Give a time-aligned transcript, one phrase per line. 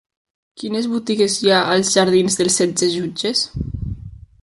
[0.61, 3.45] Quines botigues hi ha als jardins d'Els Setze Jutges?